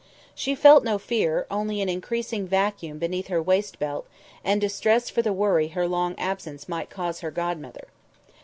She 0.33 0.55
felt 0.55 0.83
no 0.83 0.97
fear, 0.97 1.45
only 1.51 1.79
an 1.79 1.87
increasing 1.87 2.47
vacuum 2.47 2.97
beneath 2.97 3.27
her 3.27 3.39
waistbelt 3.39 4.07
and 4.43 4.59
distress 4.59 5.11
for 5.11 5.21
the 5.21 5.31
worry 5.31 5.67
her 5.67 5.87
long 5.87 6.15
absence 6.17 6.67
might 6.67 6.89
cause 6.89 7.19
her 7.19 7.29
godmother. 7.29 7.85